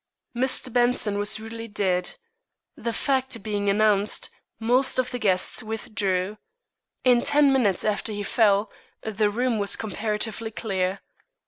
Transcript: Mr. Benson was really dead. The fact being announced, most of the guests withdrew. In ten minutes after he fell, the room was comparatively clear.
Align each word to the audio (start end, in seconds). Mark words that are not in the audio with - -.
Mr. 0.35 0.73
Benson 0.73 1.19
was 1.19 1.39
really 1.39 1.67
dead. 1.67 2.15
The 2.75 2.91
fact 2.91 3.43
being 3.43 3.69
announced, 3.69 4.31
most 4.59 4.97
of 4.97 5.11
the 5.11 5.19
guests 5.19 5.61
withdrew. 5.61 6.39
In 7.03 7.21
ten 7.21 7.53
minutes 7.53 7.85
after 7.85 8.11
he 8.11 8.23
fell, 8.23 8.71
the 9.03 9.29
room 9.29 9.59
was 9.59 9.75
comparatively 9.75 10.49
clear. 10.49 11.01